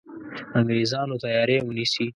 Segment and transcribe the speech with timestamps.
[0.59, 2.05] انګرېزانو تیاری ونیسي.